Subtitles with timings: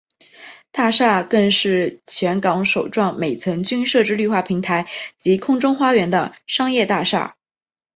[0.71, 4.87] 大厦更是全港首幢每层均设置绿化平台
[5.19, 7.37] 及空中花园的商业大厦。